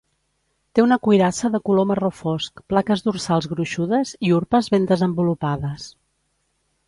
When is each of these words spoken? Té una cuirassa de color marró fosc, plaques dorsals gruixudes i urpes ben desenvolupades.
Té 0.77 0.83
una 0.83 0.95
cuirassa 1.07 1.51
de 1.55 1.59
color 1.69 1.85
marró 1.89 2.09
fosc, 2.21 2.63
plaques 2.73 3.05
dorsals 3.09 3.49
gruixudes 3.53 4.15
i 4.29 4.33
urpes 4.41 4.71
ben 4.77 4.87
desenvolupades. 4.95 5.89